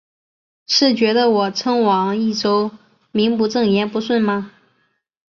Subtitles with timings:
[0.65, 2.71] 是觉得我称王益州
[3.11, 4.51] 名不正言不顺吗？